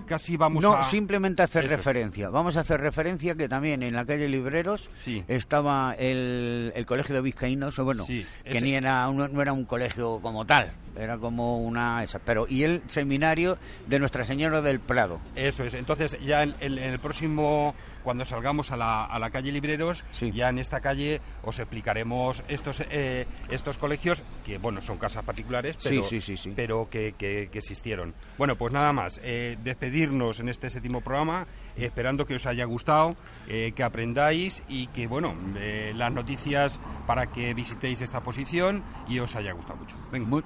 [0.06, 0.84] casi vamos no, a...
[0.84, 1.76] simplemente hacer Eso.
[1.76, 2.28] referencia.
[2.30, 5.24] Vamos a hacer referencia que también en la calle Libreros Sí.
[5.28, 9.52] estaba el, el colegio de vizcaínos, o bueno, Sí, que ni era un- no era
[9.52, 14.60] un colegio como tal, era como una esa, pero y el seminario de Nuestra Señora
[14.60, 15.20] del Prado.
[15.34, 15.74] Eso es.
[15.74, 20.04] Entonces, ya en, en- en el próximo, cuando salgamos a la, a la calle Libreros,
[20.10, 20.32] Sí.
[20.32, 25.76] ya en esta calle os explicaremos estos eh, estos colegios, que bueno, son casas particulares,
[25.78, 26.52] Sí, pero, sí, sí, sí.
[26.54, 28.14] pero que, que- que existieron.
[28.38, 29.20] Bueno, pues nada más.
[29.22, 31.46] eh, despedirnos en este séptimo programa,
[31.76, 33.16] esperando que os haya gustado,
[33.48, 39.18] eh, que aprendáis y que, bueno, eh, las noticias para que visitéis esta posición y
[39.18, 39.96] os haya gustado mucho.
[40.10, 40.42] Venga,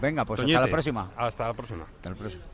[0.00, 1.10] Venga pues hasta la próxima.
[1.16, 1.84] Hasta la próxima.
[1.84, 2.44] Hasta la próxima.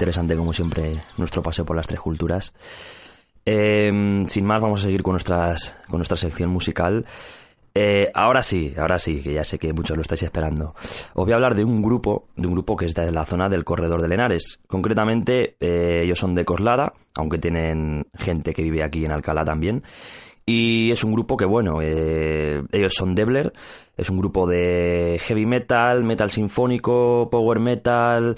[0.00, 2.54] Interesante como siempre nuestro paseo por las tres culturas.
[3.44, 7.04] Eh, sin más, vamos a seguir con, nuestras, con nuestra sección musical.
[7.74, 10.74] Eh, ahora sí, ahora sí, que ya sé que muchos lo estáis esperando.
[11.12, 13.50] Os voy a hablar de un grupo, de un grupo que está en la zona
[13.50, 14.58] del Corredor de Lenares.
[14.66, 19.82] Concretamente, eh, ellos son de Coslada, aunque tienen gente que vive aquí en Alcalá también.
[20.46, 23.52] Y es un grupo que, bueno, eh, ellos son Debler,
[23.98, 28.36] es un grupo de heavy metal, metal sinfónico, power metal,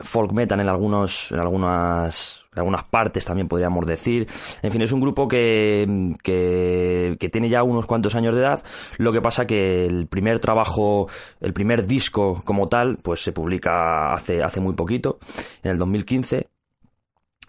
[0.00, 4.26] folk metal en algunos en algunas en algunas partes también podríamos decir.
[4.62, 8.64] En fin es un grupo que, que, tiene ya unos cuantos años de edad.
[8.98, 11.08] Lo que pasa que el primer trabajo
[11.40, 15.18] el primer disco como tal pues se publica hace hace muy poquito
[15.62, 16.48] en el 2015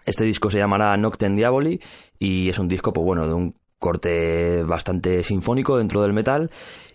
[0.04, 1.80] este disco se llamará Noctem Diaboli
[2.18, 6.50] y es un disco pues bueno de un corte bastante sinfónico dentro del metal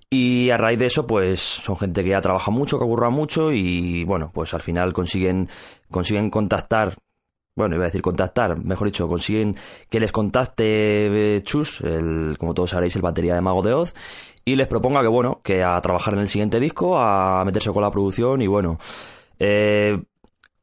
[0.09, 3.51] y a raíz de eso, pues son gente que ya trabaja mucho, que ocurra mucho
[3.51, 5.49] y bueno, pues al final consiguen,
[5.91, 6.95] consiguen contactar,
[7.55, 9.55] bueno, iba a decir contactar, mejor dicho, consiguen
[9.89, 13.93] que les contacte eh, Chus, el, como todos sabréis, el batería de Mago de Oz,
[14.45, 17.83] y les proponga que bueno, que a trabajar en el siguiente disco, a meterse con
[17.83, 18.77] la producción y bueno,
[19.39, 20.01] eh,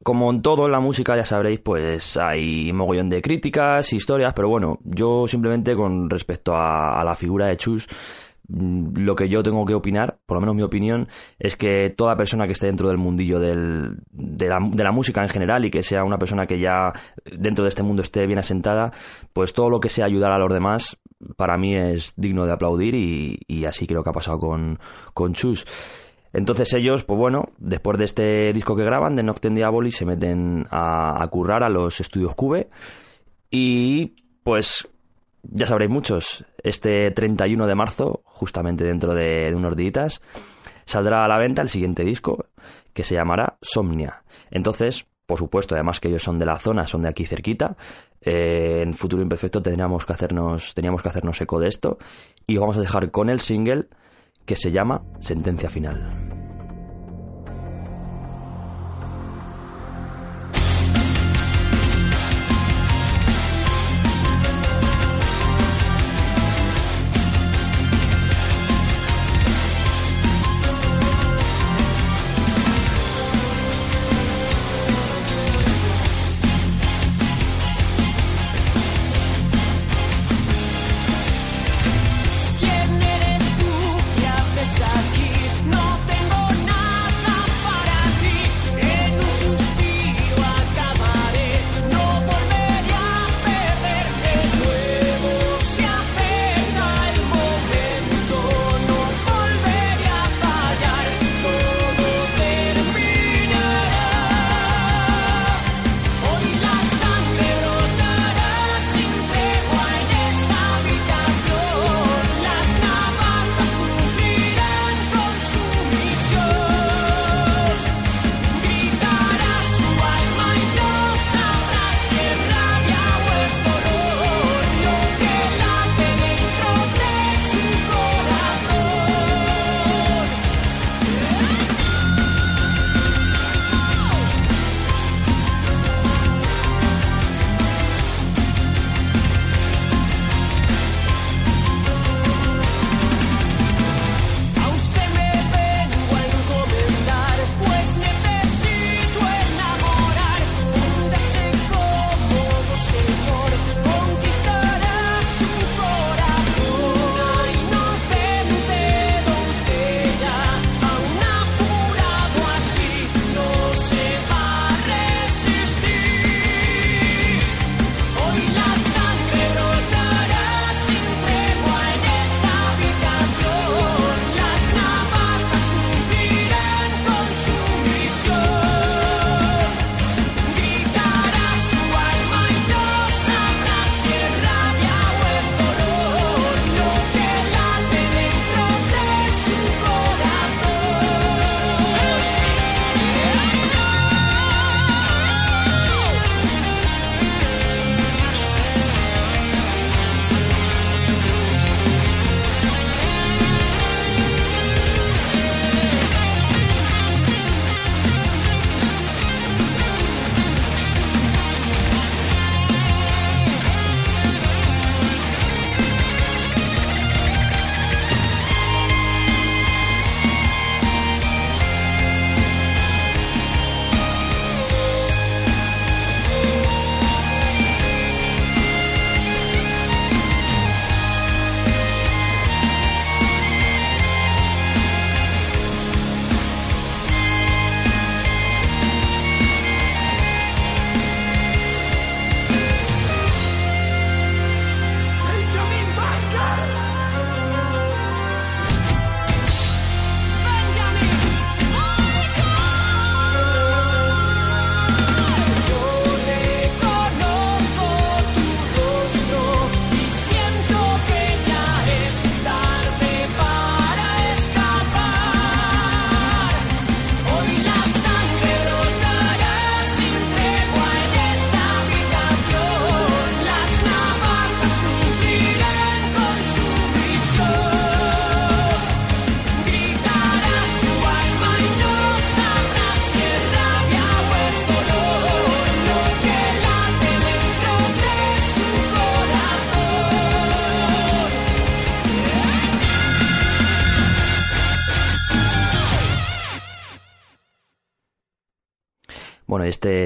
[0.03, 4.49] como en todo en la música, ya sabréis, pues hay mogollón de críticas, historias, pero
[4.49, 7.87] bueno, yo simplemente con respecto a, a la figura de Chus,
[8.47, 11.07] lo que yo tengo que opinar, por lo menos mi opinión,
[11.39, 15.65] es que toda persona que esté dentro del mundillo del- de, la, música en general
[15.65, 16.93] y que sea una persona que ya
[17.25, 18.91] dentro de este mundo esté bien asentada,
[19.33, 20.97] pues todo lo que sea ayudar a los demás,
[21.37, 25.65] para mí es digno de aplaudir y, así creo que ha pasado con, Chus.
[26.33, 30.67] Entonces ellos, pues bueno, después de este disco que graban, de Noctem Diaboli, se meten
[30.69, 32.69] a, a currar a los estudios Cube
[33.49, 34.87] y pues
[35.43, 40.19] ya sabréis muchos, este 31 de marzo, justamente dentro de, unos días,
[40.85, 42.47] saldrá a la venta el siguiente disco,
[42.91, 44.23] que se llamará Somnia.
[44.49, 47.77] Entonces, por supuesto, además que ellos son de la zona, son de aquí cerquita,
[48.19, 51.99] eh, en Futuro Imperfecto teníamos que hacernos, teníamos que hacernos eco de esto,
[52.47, 53.85] y os vamos a dejar con el single
[54.45, 56.44] que se llama Sentencia Final.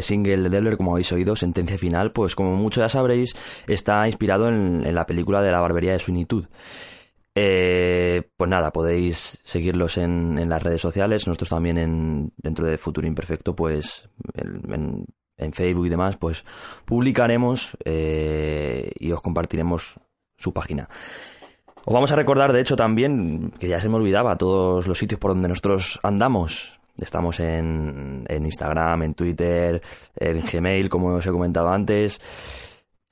[0.10, 3.34] Single de Debler, como habéis oído, Sentencia Final, pues como mucho ya sabréis,
[3.68, 6.46] está inspirado en, la película de la barbería de Swinitud.
[7.36, 13.08] Eh, pues nada, podéis seguirlos en, las redes sociales, nosotros también en, dentro de Futuro
[13.08, 14.10] Imperfecto, pues
[15.40, 16.44] en Facebook y demás, pues
[16.86, 19.96] publicaremos eh, y os compartiremos
[20.38, 20.90] su página.
[21.86, 25.20] Os vamos a recordar, de hecho, también, que ya se me olvidaba, todos los sitios
[25.20, 26.79] por donde nosotros andamos.
[27.02, 29.82] Estamos en, en Instagram, en Twitter,
[30.16, 32.20] en Gmail, como os he comentado antes.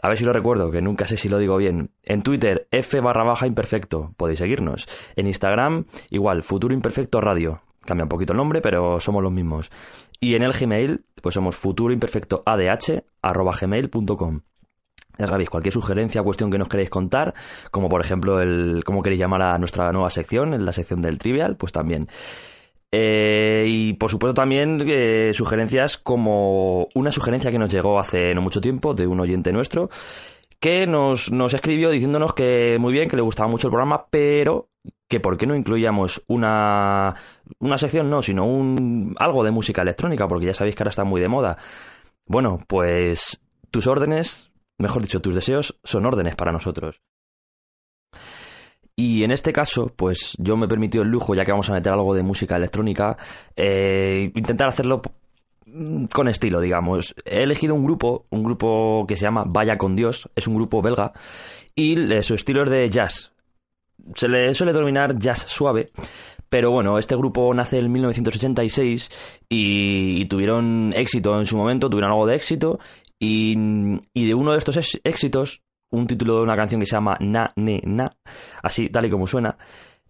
[0.01, 1.91] a ver si lo recuerdo, que nunca sé si lo digo bien.
[2.03, 4.87] En Twitter, F barra baja imperfecto, podéis seguirnos.
[5.15, 7.61] En Instagram, igual, Futuro Imperfecto Radio.
[7.85, 9.71] Cambia un poquito el nombre, pero somos los mismos.
[10.19, 14.41] Y en el Gmail, pues somos futuroimperfectoadh arroba gmail.com.
[15.17, 17.33] Ya sabéis, cualquier sugerencia, cuestión que nos queréis contar,
[17.71, 21.17] como por ejemplo el cómo queréis llamar a nuestra nueva sección, en la sección del
[21.17, 22.07] Trivial, pues también.
[22.91, 28.41] Eh, y por supuesto también eh, sugerencias como una sugerencia que nos llegó hace no
[28.41, 29.89] mucho tiempo de un oyente nuestro
[30.59, 34.69] que nos, nos escribió diciéndonos que muy bien, que le gustaba mucho el programa, pero
[35.07, 37.15] que por qué no incluíamos una,
[37.59, 41.03] una sección, no, sino un algo de música electrónica, porque ya sabéis que ahora está
[41.03, 41.57] muy de moda.
[42.25, 43.39] Bueno, pues
[43.71, 47.01] tus órdenes, mejor dicho, tus deseos son órdenes para nosotros.
[48.99, 51.73] Y en este caso, pues yo me he permitido el lujo, ya que vamos a
[51.73, 53.15] meter algo de música electrónica,
[53.55, 55.03] eh, intentar hacerlo
[55.67, 57.13] mm, con estilo, digamos.
[57.23, 60.81] He elegido un grupo, un grupo que se llama Vaya con Dios, es un grupo
[60.81, 61.13] belga,
[61.75, 63.31] y su estilo es de jazz.
[64.15, 65.91] Se le suele denominar jazz suave,
[66.49, 69.11] pero bueno, este grupo nace en 1986
[69.47, 72.79] y, y tuvieron éxito en su momento, tuvieron algo de éxito,
[73.19, 77.51] y, de uno de estos éxitos un título de una canción que se llama Na,
[77.55, 78.11] Ne, Na,
[78.63, 79.57] así tal y como suena,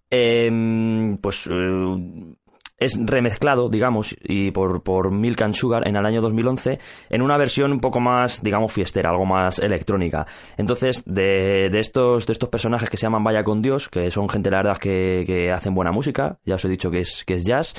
[0.10, 2.36] em, pues eh,
[2.78, 7.38] es remezclado, digamos, y por, por Milk and Sugar en el año 2011 en una
[7.38, 10.28] versión un poco más, digamos, fiestera, algo más electrónica.
[10.58, 14.30] Entonces, de, de estos, de estos personajes que se llaman Vaya con Dios, que son
[14.30, 17.36] gente, la verdad, que, que hacen buena música, ya os he dicho que es, que
[17.36, 17.74] es jazz,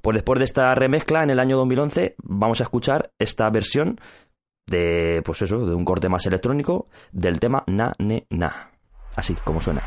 [0.00, 3.98] pues después de esta remezcla en el año 2011 vamos a escuchar esta versión
[4.66, 8.70] de, pues eso, de un corte más electrónico del tema Na, Ne, Na.
[9.14, 9.82] Así como suena.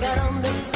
[0.00, 0.69] Got on the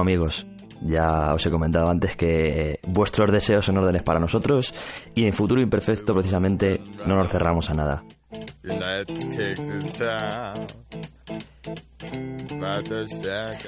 [0.00, 0.46] Amigos,
[0.82, 4.72] ya os he comentado antes que vuestros deseos son órdenes para nosotros
[5.14, 8.04] y en Futuro Imperfecto precisamente no nos cerramos a nada.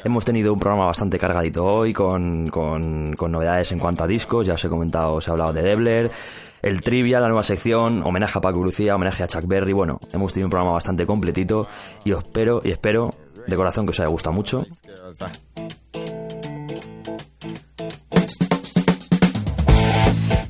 [0.05, 4.47] Hemos tenido un programa bastante cargadito hoy con, con- con novedades en cuanto a discos.
[4.47, 6.11] Ya os he comentado, os he hablado de Debler,
[6.62, 9.72] el Trivia, la nueva sección, homenaje a Paco Lucía, homenaje a Chuck Berry.
[9.72, 11.66] Bueno, hemos tenido un programa bastante completito
[12.05, 13.11] y os espero y espero
[13.47, 14.59] de corazón que os haya gustado mucho.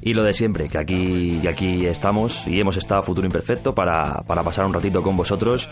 [0.03, 3.74] Y lo de siempre, que aquí, que aquí estamos y hemos estado a Futuro Imperfecto
[3.74, 5.68] para, para pasar un ratito con vosotros.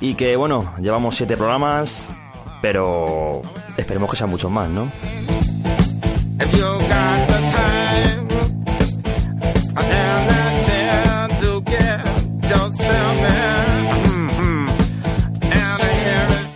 [0.00, 2.08] Y que bueno, llevamos siete programas,
[2.62, 3.42] pero
[3.76, 4.90] esperemos que sean muchos más, ¿no?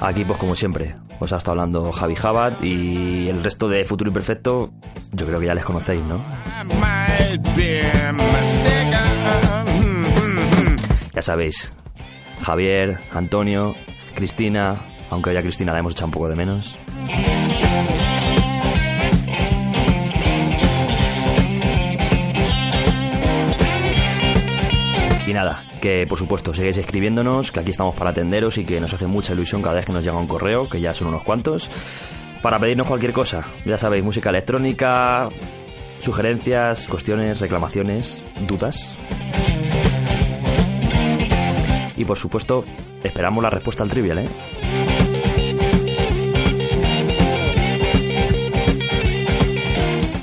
[0.05, 4.11] Aquí, pues como siempre, os ha estado hablando Javi Jabat y el resto de Futuro
[4.11, 4.72] Imperfecto,
[5.12, 6.24] yo creo que ya les conocéis, ¿no?
[11.14, 11.72] Ya sabéis,
[12.42, 13.76] Javier, Antonio,
[14.16, 16.76] Cristina, aunque hoy Cristina la hemos echado un poco de menos.
[25.24, 28.95] Y nada, que por supuesto sigáis escribiéndonos, que aquí estamos para atenderos y que nos
[28.95, 31.68] hace mucha ilusión cada vez que nos llega un correo, que ya son unos cuantos,
[32.41, 33.43] para pedirnos cualquier cosa.
[33.66, 35.28] Ya sabéis, música electrónica,
[35.99, 38.97] sugerencias, cuestiones, reclamaciones, dudas.
[41.97, 42.64] Y por supuesto,
[43.03, 44.28] esperamos la respuesta al trivial, ¿eh?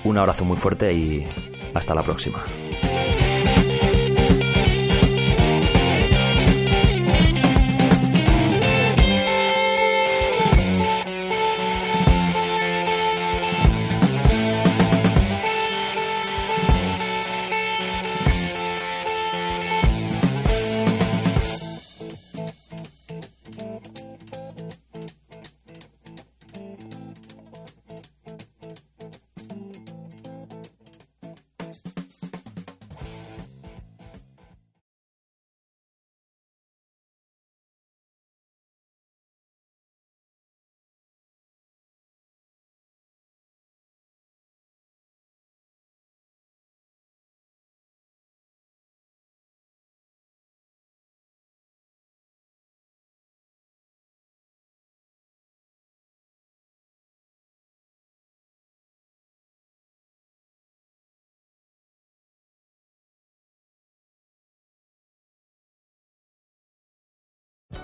[0.05, 1.27] Un abrazo muy fuerte y
[1.73, 2.45] hasta la próxima.